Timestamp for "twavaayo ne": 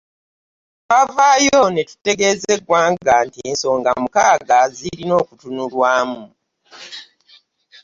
0.87-1.81